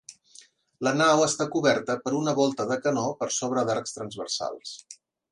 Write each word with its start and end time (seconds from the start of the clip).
La 0.85 0.91
nau 1.01 1.19
està 1.25 1.45
coberta 1.55 1.95
per 2.07 2.13
una 2.19 2.33
volta 2.39 2.65
de 2.71 2.77
canó 2.85 3.03
per 3.19 3.27
sobre 3.35 3.65
d'arcs 3.67 3.93
transversals. 3.99 4.73